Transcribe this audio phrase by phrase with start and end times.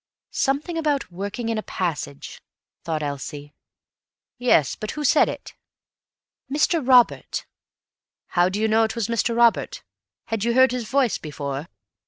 [0.31, 2.41] Something about working in a passage,
[2.83, 3.53] thought Elsie.
[4.39, 5.53] "Yes, but who said it?"
[6.51, 6.81] "Mr.
[6.83, 7.45] Robert."
[8.29, 9.37] "How do you know it was Mr.
[9.37, 9.83] Robert?
[10.25, 11.67] Had you heard his voice before?"